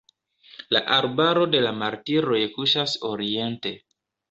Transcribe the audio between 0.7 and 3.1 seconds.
La arbaro de la martiroj kuŝas